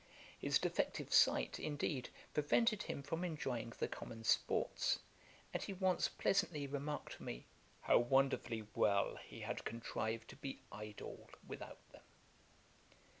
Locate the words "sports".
4.23-4.97